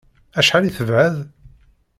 Acḥal 0.39 0.63
i 0.65 0.71
tebɛed? 0.77 1.15